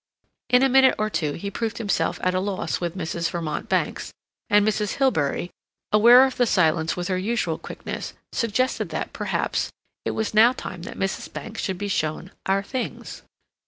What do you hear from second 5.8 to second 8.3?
aware of the silence with her usual quickness,